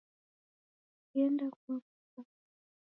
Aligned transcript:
Diende 1.13 1.47
kua 1.57 1.73
masaka 1.73 2.21